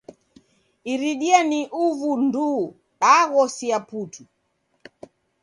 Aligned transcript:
Iridia 0.93 1.39
ni 1.49 1.59
uvu 1.85 2.09
nduu, 2.21 2.61
daghosia 3.01 3.79
putu. 3.89 4.21